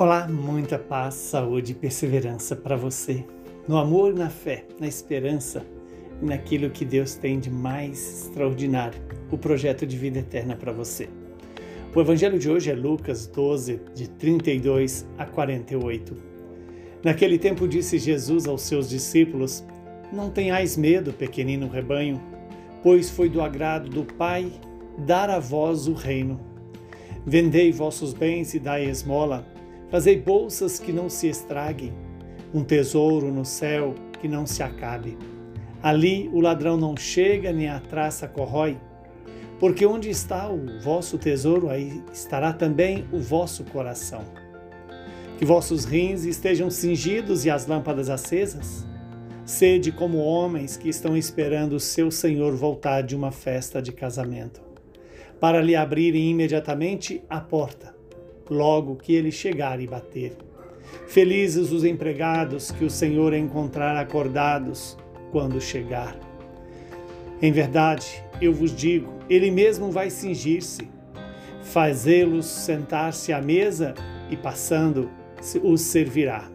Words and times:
Olá, 0.00 0.26
muita 0.26 0.78
paz, 0.78 1.12
saúde 1.12 1.72
e 1.72 1.74
perseverança 1.74 2.56
para 2.56 2.74
você. 2.74 3.22
No 3.68 3.76
amor, 3.76 4.14
na 4.14 4.30
fé, 4.30 4.64
na 4.80 4.88
esperança 4.88 5.62
e 6.22 6.24
naquilo 6.24 6.70
que 6.70 6.86
Deus 6.86 7.16
tem 7.16 7.38
de 7.38 7.50
mais 7.50 8.24
extraordinário, 8.24 8.98
o 9.30 9.36
projeto 9.36 9.86
de 9.86 9.98
vida 9.98 10.20
eterna 10.20 10.56
para 10.56 10.72
você. 10.72 11.06
O 11.94 12.00
evangelho 12.00 12.38
de 12.38 12.48
hoje 12.48 12.70
é 12.70 12.74
Lucas 12.74 13.26
12, 13.26 13.78
de 13.94 14.08
32 14.08 15.06
a 15.18 15.26
48. 15.26 16.16
Naquele 17.04 17.38
tempo 17.38 17.68
disse 17.68 17.98
Jesus 17.98 18.48
aos 18.48 18.62
seus 18.62 18.88
discípulos: 18.88 19.62
Não 20.10 20.30
tenhais 20.30 20.78
medo, 20.78 21.12
pequenino 21.12 21.68
rebanho, 21.68 22.18
pois 22.82 23.10
foi 23.10 23.28
do 23.28 23.42
agrado 23.42 23.90
do 23.90 24.06
Pai 24.14 24.50
dar 24.96 25.28
a 25.28 25.38
vós 25.38 25.86
o 25.86 25.92
reino. 25.92 26.40
Vendei 27.26 27.70
vossos 27.70 28.14
bens 28.14 28.54
e 28.54 28.58
dai 28.58 28.86
esmola 28.86 29.59
Fazei 29.90 30.16
bolsas 30.16 30.78
que 30.78 30.92
não 30.92 31.08
se 31.08 31.28
estraguem, 31.28 31.92
um 32.54 32.62
tesouro 32.62 33.32
no 33.32 33.44
céu 33.44 33.92
que 34.20 34.28
não 34.28 34.46
se 34.46 34.62
acabe. 34.62 35.18
Ali 35.82 36.30
o 36.32 36.40
ladrão 36.40 36.76
não 36.76 36.96
chega 36.96 37.52
nem 37.52 37.68
a 37.68 37.80
traça 37.80 38.28
corrói, 38.28 38.78
porque 39.58 39.84
onde 39.84 40.08
está 40.08 40.48
o 40.48 40.80
vosso 40.80 41.18
tesouro, 41.18 41.68
aí 41.68 42.04
estará 42.12 42.52
também 42.52 43.04
o 43.12 43.18
vosso 43.18 43.64
coração. 43.64 44.22
Que 45.36 45.44
vossos 45.44 45.84
rins 45.84 46.24
estejam 46.24 46.70
cingidos 46.70 47.44
e 47.44 47.50
as 47.50 47.66
lâmpadas 47.66 48.08
acesas. 48.08 48.86
Sede 49.44 49.90
como 49.90 50.18
homens 50.18 50.76
que 50.76 50.88
estão 50.88 51.16
esperando 51.16 51.72
o 51.72 51.80
seu 51.80 52.12
Senhor 52.12 52.54
voltar 52.54 53.02
de 53.02 53.16
uma 53.16 53.32
festa 53.32 53.82
de 53.82 53.90
casamento, 53.90 54.60
para 55.40 55.60
lhe 55.60 55.74
abrirem 55.74 56.30
imediatamente 56.30 57.24
a 57.28 57.40
porta 57.40 57.98
logo 58.50 58.96
que 58.96 59.14
ele 59.14 59.30
chegar 59.30 59.80
e 59.80 59.86
bater. 59.86 60.36
Felizes 61.06 61.70
os 61.70 61.84
empregados 61.84 62.72
que 62.72 62.84
o 62.84 62.90
Senhor 62.90 63.32
encontrar 63.32 63.96
acordados 63.96 64.98
quando 65.30 65.60
chegar. 65.60 66.18
Em 67.40 67.52
verdade, 67.52 68.22
eu 68.40 68.52
vos 68.52 68.74
digo, 68.74 69.12
ele 69.28 69.50
mesmo 69.50 69.90
vai 69.90 70.10
cingir-se, 70.10 70.90
fazê-los 71.62 72.46
sentar-se 72.46 73.32
à 73.32 73.40
mesa 73.40 73.94
e, 74.28 74.36
passando, 74.36 75.08
os 75.62 75.80
servirá. 75.80 76.50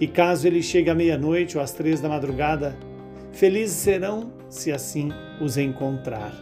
E 0.00 0.06
caso 0.06 0.46
ele 0.46 0.62
chegue 0.62 0.88
à 0.88 0.94
meia-noite 0.94 1.58
ou 1.58 1.62
às 1.62 1.72
três 1.72 2.00
da 2.00 2.08
madrugada, 2.08 2.76
felizes 3.32 3.76
serão 3.76 4.32
se 4.48 4.72
assim 4.72 5.10
os 5.40 5.58
encontrar. 5.58 6.32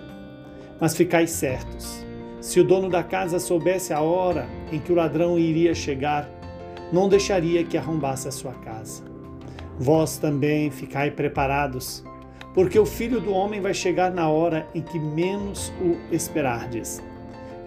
Mas 0.78 0.94
ficai 0.94 1.26
certos, 1.26 2.04
se 2.40 2.60
o 2.60 2.64
dono 2.64 2.88
da 2.88 3.02
casa 3.02 3.38
soubesse 3.38 3.92
a 3.92 4.00
hora 4.00 4.46
em 4.72 4.78
que 4.78 4.92
o 4.92 4.94
ladrão 4.94 5.38
iria 5.38 5.74
chegar, 5.74 6.28
não 6.92 7.08
deixaria 7.08 7.64
que 7.64 7.76
arrombasse 7.76 8.28
a 8.28 8.32
sua 8.32 8.52
casa. 8.52 9.02
Vós 9.78 10.18
também 10.18 10.70
ficai 10.70 11.10
preparados, 11.10 12.04
porque 12.54 12.78
o 12.78 12.86
filho 12.86 13.20
do 13.20 13.32
homem 13.32 13.60
vai 13.60 13.74
chegar 13.74 14.10
na 14.10 14.28
hora 14.28 14.66
em 14.74 14.80
que 14.80 14.98
menos 14.98 15.72
o 15.80 16.14
esperardes. 16.14 17.02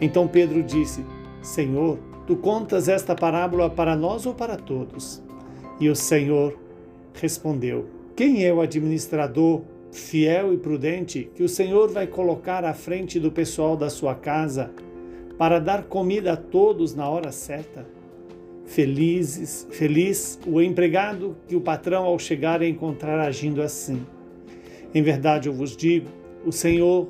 Então 0.01 0.27
Pedro 0.27 0.63
disse: 0.63 1.05
Senhor, 1.41 1.99
tu 2.25 2.35
contas 2.35 2.87
esta 2.87 3.13
parábola 3.13 3.69
para 3.69 3.95
nós 3.95 4.25
ou 4.25 4.33
para 4.33 4.55
todos? 4.55 5.21
E 5.79 5.89
o 5.89 5.95
Senhor 5.95 6.57
respondeu: 7.13 7.87
Quem 8.15 8.45
é 8.45 8.53
o 8.53 8.61
administrador 8.61 9.61
fiel 9.91 10.53
e 10.53 10.57
prudente 10.57 11.31
que 11.35 11.43
o 11.43 11.49
Senhor 11.49 11.89
vai 11.89 12.07
colocar 12.07 12.63
à 12.63 12.73
frente 12.73 13.19
do 13.19 13.31
pessoal 13.31 13.75
da 13.75 13.89
sua 13.89 14.15
casa 14.15 14.71
para 15.39 15.57
dar 15.57 15.83
comida 15.83 16.33
a 16.33 16.37
todos 16.37 16.93
na 16.93 17.09
hora 17.09 17.31
certa. 17.31 17.87
Felizes, 18.65 19.65
feliz 19.71 20.37
o 20.45 20.61
empregado 20.61 21.37
que 21.47 21.55
o 21.55 21.61
patrão 21.61 22.03
ao 22.03 22.19
chegar 22.19 22.61
encontrar 22.61 23.19
agindo 23.19 23.61
assim. 23.61 24.05
Em 24.93 25.01
verdade 25.01 25.47
eu 25.47 25.53
vos 25.53 25.75
digo, 25.75 26.09
o 26.45 26.51
Senhor 26.51 27.07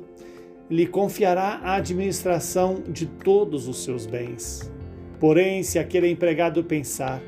lhe 0.70 0.86
confiará 0.86 1.60
a 1.62 1.74
administração 1.74 2.82
de 2.88 3.04
todos 3.04 3.66
os 3.66 3.82
seus 3.82 4.06
bens. 4.06 4.72
Porém, 5.18 5.64
se 5.64 5.78
aquele 5.78 6.08
empregado 6.08 6.62
pensar, 6.62 7.20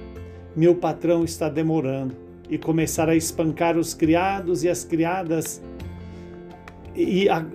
meu 0.57 0.77
patrão 0.77 1.25
está 1.25 1.49
demorando, 1.49 2.17
e 2.53 2.59
começar 2.59 3.09
a 3.09 3.17
espancar 3.17 3.79
os 3.79 3.95
criados 3.95 4.63
e 4.63 4.69
as 4.69 4.85
criadas 4.85 5.63
e 6.95 7.27
a, 7.27 7.47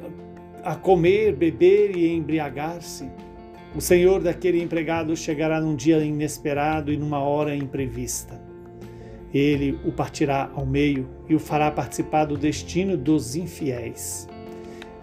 a 0.64 0.76
comer, 0.76 1.36
beber 1.36 1.96
e 1.96 2.12
embriagar-se. 2.16 3.08
O 3.78 3.82
senhor 3.82 4.24
daquele 4.24 4.60
empregado 4.60 5.16
chegará 5.16 5.62
num 5.62 5.76
dia 5.76 6.00
inesperado 6.00 6.92
e 6.92 6.98
numa 6.98 7.20
hora 7.20 7.56
imprevista. 7.56 8.42
Ele 9.32 9.78
o 9.86 9.92
partirá 9.92 10.50
ao 10.56 10.66
meio 10.66 11.08
e 11.30 11.36
o 11.36 11.40
fará 11.40 11.70
participar 11.70 12.26
do 12.26 12.36
destino 12.36 12.98
dos 12.98 13.36
infiéis. 13.36 14.28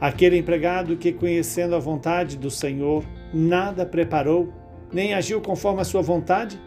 Aquele 0.01 0.37
empregado 0.37 0.97
que, 0.97 1.13
conhecendo 1.13 1.77
a 1.77 1.79
vontade 1.79 2.37
do 2.37 2.51
Senhor, 2.51 3.05
nada 3.33 3.87
preparou, 3.87 4.53
nem 4.93 5.15
agiu 5.15 5.41
conforme 5.41 5.81
a 5.81 5.85
sua 5.85 6.03
vontade, 6.03 6.61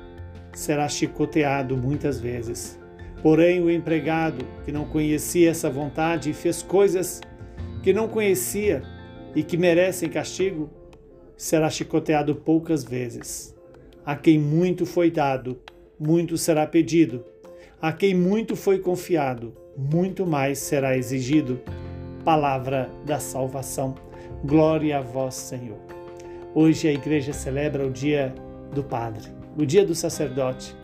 será 0.53 0.87
chicoteado 0.87 1.75
muitas 1.75 2.21
vezes. 2.21 2.79
Porém, 3.21 3.59
o 3.59 3.69
empregado 3.69 4.45
que 4.63 4.71
não 4.71 4.85
conhecia 4.85 5.49
essa 5.49 5.69
vontade 5.69 6.29
e 6.29 6.33
fez 6.33 6.63
coisas 6.63 7.19
que 7.83 7.91
não 7.91 8.07
conhecia 8.07 8.81
e 9.35 9.43
que 9.43 9.57
merecem 9.57 10.07
castigo, 10.07 10.76
será 11.37 11.69
chicoteado 11.69 12.35
poucas 12.35 12.83
vezes. 12.83 13.55
A 14.05 14.15
quem 14.15 14.39
muito 14.39 14.85
foi 14.85 15.11
dado, 15.11 15.57
muito 15.99 16.37
será 16.37 16.65
pedido. 16.65 17.23
A 17.81 17.93
quem 17.93 18.15
muito 18.15 18.55
foi 18.55 18.79
confiado, 18.79 19.53
muito 19.77 20.25
mais 20.25 20.59
será 20.59 20.97
exigido. 20.97 21.61
Palavra 22.25 22.89
da 23.05 23.19
salvação. 23.19 23.95
Glória 24.43 24.97
a 24.97 25.01
vós, 25.01 25.35
Senhor. 25.35 25.77
Hoje 26.55 26.87
a 26.87 26.91
igreja 26.91 27.31
celebra 27.31 27.85
o 27.85 27.91
dia 27.91 28.33
do 28.73 28.83
Padre, 28.83 29.23
o 29.57 29.65
dia 29.65 29.85
do 29.85 29.93
sacerdote 29.93 30.75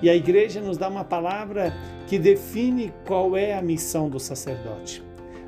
e 0.00 0.08
a 0.08 0.14
igreja 0.14 0.60
nos 0.60 0.78
dá 0.78 0.88
uma 0.88 1.04
palavra 1.04 1.74
que 2.06 2.18
define 2.18 2.92
qual 3.06 3.36
é 3.36 3.54
a 3.54 3.62
missão 3.62 4.08
do 4.08 4.20
sacerdote. 4.20 5.02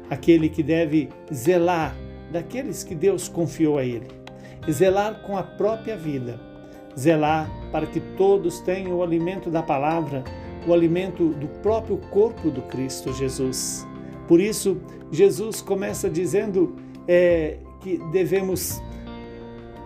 Aquele 0.08 0.48
que 0.48 0.62
deve 0.62 1.08
zelar 1.32 1.94
daqueles 2.32 2.82
que 2.82 2.94
Deus 2.94 3.28
confiou 3.28 3.78
a 3.78 3.84
ele. 3.84 4.19
Zelar 4.68 5.22
com 5.22 5.36
a 5.36 5.42
própria 5.42 5.96
vida. 5.96 6.40
Zelar 6.98 7.48
para 7.70 7.86
que 7.86 8.00
todos 8.00 8.60
tenham 8.60 8.98
o 8.98 9.02
alimento 9.02 9.50
da 9.50 9.62
palavra, 9.62 10.24
o 10.66 10.74
alimento 10.74 11.28
do 11.28 11.46
próprio 11.60 11.96
corpo 12.10 12.50
do 12.50 12.62
Cristo 12.62 13.12
Jesus. 13.12 13.86
Por 14.26 14.40
isso, 14.40 14.80
Jesus 15.10 15.60
começa 15.62 16.10
dizendo 16.10 16.76
é, 17.06 17.58
que 17.80 17.98
devemos 18.12 18.80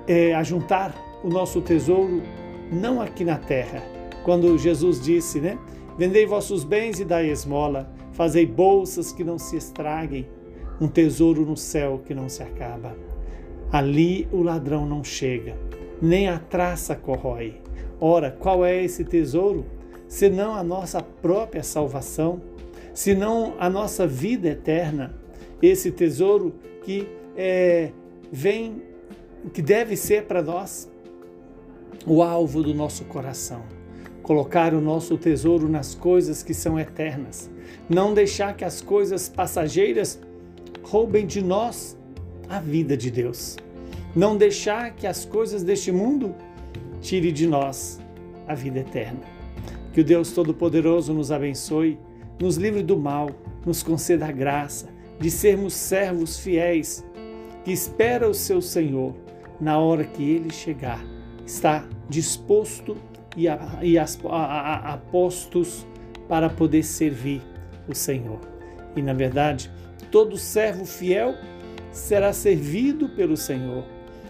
é, 0.06 0.34
ajuntar 0.34 0.94
o 1.22 1.28
nosso 1.28 1.60
tesouro 1.60 2.22
não 2.70 3.00
aqui 3.00 3.24
na 3.24 3.38
terra, 3.38 3.82
quando 4.24 4.58
Jesus 4.58 5.00
disse, 5.00 5.40
né? 5.40 5.58
Vendei 5.96 6.26
vossos 6.26 6.64
bens 6.64 6.98
e 6.98 7.04
dai 7.04 7.30
esmola, 7.30 7.90
fazei 8.12 8.44
bolsas 8.44 9.12
que 9.12 9.22
não 9.22 9.38
se 9.38 9.56
estraguem, 9.56 10.26
um 10.80 10.88
tesouro 10.88 11.46
no 11.46 11.56
céu 11.56 12.02
que 12.04 12.14
não 12.14 12.28
se 12.28 12.42
acaba. 12.42 12.96
Ali 13.74 14.28
o 14.30 14.40
ladrão 14.40 14.86
não 14.86 15.02
chega, 15.02 15.56
nem 16.00 16.28
a 16.28 16.38
traça 16.38 16.94
corrói. 16.94 17.60
Ora, 18.00 18.30
qual 18.30 18.64
é 18.64 18.84
esse 18.84 19.04
tesouro? 19.04 19.66
Senão 20.06 20.54
a 20.54 20.62
nossa 20.62 21.02
própria 21.02 21.64
salvação, 21.64 22.40
senão 22.94 23.56
a 23.58 23.68
nossa 23.68 24.06
vida 24.06 24.50
eterna. 24.50 25.12
Esse 25.60 25.90
tesouro 25.90 26.54
que 26.84 27.08
é, 27.36 27.90
vem, 28.30 28.80
que 29.52 29.60
deve 29.60 29.96
ser 29.96 30.22
para 30.26 30.40
nós 30.40 30.88
o 32.06 32.22
alvo 32.22 32.62
do 32.62 32.72
nosso 32.72 33.04
coração 33.06 33.64
colocar 34.22 34.72
o 34.72 34.80
nosso 34.80 35.18
tesouro 35.18 35.68
nas 35.68 35.96
coisas 35.96 36.44
que 36.44 36.54
são 36.54 36.80
eternas, 36.80 37.50
não 37.90 38.14
deixar 38.14 38.56
que 38.56 38.64
as 38.64 38.80
coisas 38.80 39.28
passageiras 39.28 40.18
roubem 40.82 41.26
de 41.26 41.42
nós 41.42 41.94
a 42.48 42.58
vida 42.58 42.96
de 42.96 43.10
Deus, 43.10 43.56
não 44.14 44.36
deixar 44.36 44.94
que 44.94 45.06
as 45.06 45.24
coisas 45.24 45.62
deste 45.62 45.90
mundo 45.90 46.34
tire 47.00 47.32
de 47.32 47.46
nós 47.46 48.00
a 48.46 48.54
vida 48.54 48.80
eterna. 48.80 49.20
Que 49.92 50.00
o 50.00 50.04
Deus 50.04 50.32
Todo-Poderoso 50.32 51.12
nos 51.12 51.30
abençoe, 51.30 51.98
nos 52.40 52.56
livre 52.56 52.82
do 52.82 52.96
mal, 52.96 53.30
nos 53.64 53.82
conceda 53.82 54.26
a 54.26 54.32
graça 54.32 54.88
de 55.18 55.30
sermos 55.30 55.74
servos 55.74 56.38
fiéis 56.38 57.04
que 57.64 57.72
espera 57.72 58.28
o 58.28 58.34
seu 58.34 58.60
Senhor 58.60 59.14
na 59.60 59.78
hora 59.78 60.04
que 60.04 60.22
ele 60.22 60.52
chegar, 60.52 61.02
está 61.46 61.86
disposto 62.08 62.96
a 63.10 63.14
e, 63.36 63.48
a, 63.48 63.78
e 63.82 63.98
as, 63.98 64.18
a, 64.26 64.92
a, 64.92 64.96
postos 64.96 65.86
para 66.28 66.48
poder 66.48 66.82
servir 66.82 67.42
o 67.88 67.94
Senhor. 67.94 68.38
E 68.94 69.02
na 69.02 69.12
verdade, 69.12 69.70
todo 70.10 70.36
servo 70.36 70.84
fiel 70.84 71.34
será 71.90 72.32
servido 72.32 73.08
pelo 73.08 73.36
Senhor, 73.36 73.84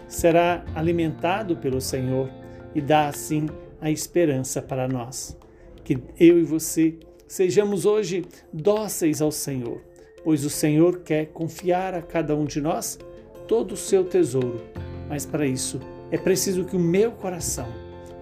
será 0.07 0.65
alimentado 0.75 1.57
pelo 1.57 1.81
Senhor 1.81 2.29
e 2.73 2.81
dá 2.81 3.07
assim 3.07 3.47
a 3.81 3.89
esperança 3.89 4.61
para 4.61 4.87
nós. 4.87 5.37
Que 5.83 6.01
eu 6.19 6.39
e 6.39 6.43
você 6.43 6.97
sejamos 7.27 7.85
hoje 7.85 8.25
dóceis 8.51 9.21
ao 9.21 9.31
Senhor, 9.31 9.81
pois 10.23 10.43
o 10.43 10.49
Senhor 10.49 10.99
quer 10.99 11.27
confiar 11.27 11.93
a 11.93 12.01
cada 12.01 12.35
um 12.35 12.45
de 12.45 12.59
nós 12.59 12.99
todo 13.47 13.73
o 13.73 13.77
seu 13.77 14.03
tesouro. 14.03 14.61
Mas 15.07 15.25
para 15.25 15.45
isso 15.45 15.79
é 16.11 16.17
preciso 16.17 16.65
que 16.65 16.75
o 16.75 16.79
meu 16.79 17.11
coração 17.11 17.67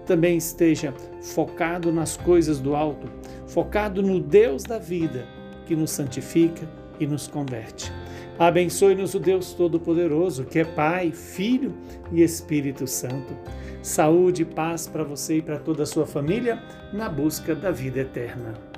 também 0.04 0.36
esteja 0.36 0.92
focado 1.22 1.90
nas 1.90 2.16
coisas 2.16 2.60
do 2.60 2.76
alto, 2.76 3.10
focado 3.46 4.02
no 4.02 4.20
Deus 4.20 4.62
da 4.62 4.78
vida 4.78 5.26
que 5.66 5.74
nos 5.74 5.90
santifica 5.90 6.68
e 7.00 7.06
nos 7.06 7.26
converte. 7.26 7.90
Abençoe-nos 8.38 9.14
o 9.14 9.20
Deus 9.20 9.52
Todo-Poderoso, 9.52 10.44
que 10.44 10.58
é 10.58 10.64
Pai, 10.64 11.12
Filho 11.12 11.72
e 12.10 12.22
Espírito 12.22 12.86
Santo. 12.86 13.36
Saúde 13.80 14.42
e 14.42 14.44
paz 14.44 14.88
para 14.88 15.04
você 15.04 15.38
e 15.38 15.42
para 15.42 15.58
toda 15.58 15.84
a 15.84 15.86
sua 15.86 16.06
família 16.06 16.60
na 16.92 17.08
busca 17.08 17.54
da 17.54 17.70
vida 17.70 18.00
eterna. 18.00 18.73